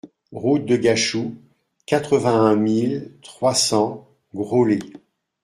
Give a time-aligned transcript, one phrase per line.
[0.31, 1.35] Route de Gachou,
[1.85, 4.79] quatre-vingt-un mille trois cents Graulhet